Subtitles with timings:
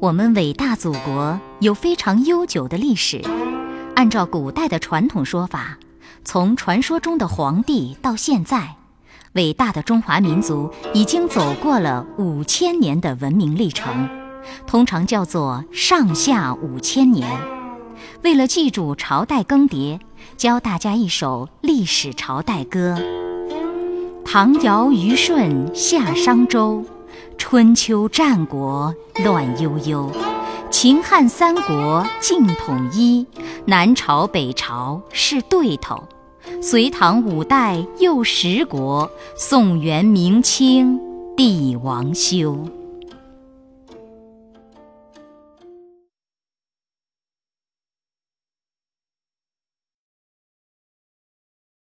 [0.00, 3.20] 我们伟大祖国有非常悠久的历史。
[3.96, 5.76] 按照古代的传统说法，
[6.24, 8.76] 从传说中的皇帝到现在，
[9.32, 14.08] 伟大的中华民族已经走过了五千年的文明历程，
[14.68, 17.28] 通常叫做上下五千年。
[18.22, 19.98] 为了记住朝代更迭，
[20.36, 22.96] 教大家一首历史朝代歌：
[24.24, 26.84] 唐尧虞舜夏商周。
[27.50, 28.94] 春秋战国
[29.24, 30.12] 乱悠悠，
[30.70, 33.26] 秦汉三国尽统一，
[33.64, 35.98] 南朝北朝是对头，
[36.60, 41.00] 隋唐五代又十国，宋元明清
[41.38, 42.54] 帝王修。